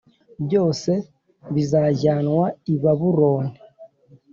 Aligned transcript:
byose 0.45 0.91
bizajyanwa 1.53 2.45
i 2.73 2.75
Babiloni; 2.81 3.55